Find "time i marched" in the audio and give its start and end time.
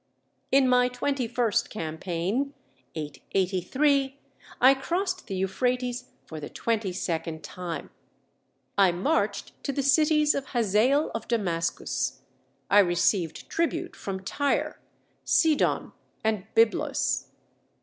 7.43-9.63